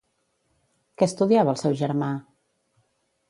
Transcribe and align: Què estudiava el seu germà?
Què 1.01 1.07
estudiava 1.11 1.53
el 1.55 1.59
seu 1.63 1.77
germà? 1.83 2.09